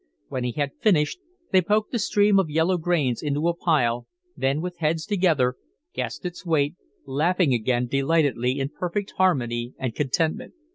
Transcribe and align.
When 0.29 0.43
he 0.43 0.53
had 0.53 0.71
finished, 0.81 1.19
they 1.51 1.61
poked 1.61 1.91
the 1.91 1.99
stream 1.99 2.39
of 2.39 2.49
yellow 2.49 2.79
grains 2.79 3.21
into 3.21 3.47
a 3.47 3.53
pile, 3.55 4.07
then, 4.35 4.59
with 4.59 4.77
heads 4.79 5.05
together, 5.05 5.57
guessed 5.93 6.25
its 6.25 6.43
weight, 6.43 6.73
laughing 7.05 7.53
again 7.53 7.85
delightedly, 7.85 8.57
in 8.57 8.69
perfect 8.69 9.11
harmony 9.17 9.75
and 9.77 9.93
contentment. 9.93 10.55